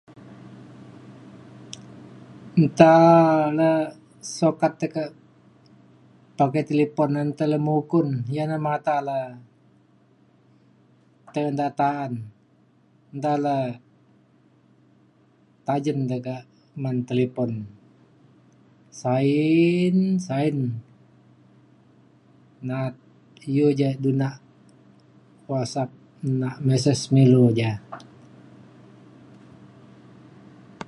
[2.61, 2.93] Enta
[3.57, 3.69] na
[4.37, 5.03] sukat te ka
[6.37, 7.11] pakai telefon
[7.43, 8.07] alem ukun
[11.25, 11.87] pakai data
[13.13, 13.55] enta la
[15.65, 15.99] tayen
[16.81, 17.51] ngan telefon
[19.01, 19.95] sain
[20.27, 20.57] sain
[22.67, 22.77] na
[23.55, 24.29] yew ja guna
[25.49, 25.91] WhatsApp
[26.41, 27.71] nak message ngan ilu ja.